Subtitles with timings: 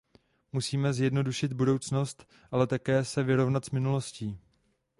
[0.51, 4.39] Musíme zjednodušit budoucnost, ale také se vyrovnat s minulostí.